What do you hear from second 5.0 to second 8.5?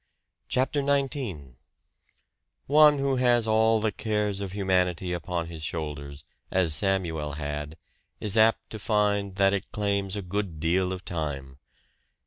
upon his shoulders, as Samuel had, is